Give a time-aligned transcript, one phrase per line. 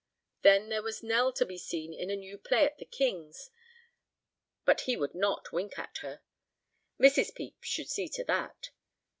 [0.41, 3.51] Then there was Nell to be seen in a new play at The King's,
[4.65, 6.23] but he would not wink at her.
[6.99, 7.35] Mrs.
[7.35, 8.71] Pepys should see to that.